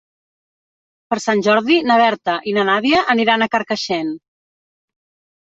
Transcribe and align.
Per 1.11 1.17
Sant 1.25 1.43
Jordi 1.49 1.77
na 1.89 1.97
Berta 2.03 2.37
i 2.53 2.55
na 2.57 2.63
Nàdia 2.71 3.05
aniran 3.15 3.47
a 3.47 3.49
Carcaixent. 3.57 4.11